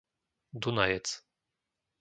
Dunajec 0.61 1.07